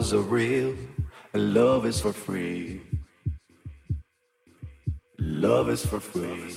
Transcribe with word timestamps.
flowers 0.00 0.14
are 0.14 0.30
real 0.30 0.74
and 1.34 1.52
love 1.52 1.84
is 1.84 2.00
for 2.00 2.12
free. 2.12 2.80
Love 5.18 5.68
is 5.68 5.84
for 5.84 6.00
free. 6.00 6.54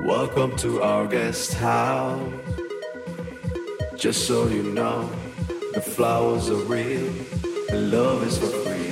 Welcome 0.00 0.56
to 0.56 0.82
our 0.82 1.06
guest 1.06 1.54
house. 1.54 2.32
Just 3.96 4.26
so 4.26 4.48
you 4.48 4.64
know, 4.64 5.08
the 5.72 5.80
flowers 5.80 6.50
are 6.50 6.64
real 6.66 7.12
and 7.70 7.92
love 7.92 8.26
is 8.26 8.38
for 8.38 8.46
free. 8.64 8.91